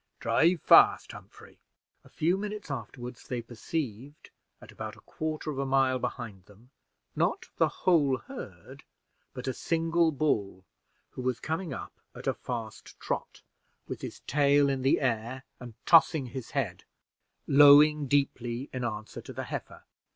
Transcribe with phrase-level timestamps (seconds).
[0.19, 1.59] Drive fast, Humphrey."
[2.03, 6.71] A few minutes afterward they perceived, at about a quarter of a mile behind them,
[7.15, 8.83] not the whole herd,
[9.35, 10.65] but a single bull,
[11.11, 13.43] who was coming up at a fast trot,
[13.87, 16.83] with his tail in the air, and tossing his head,
[17.45, 19.83] lowing deeply in answer to the heifer.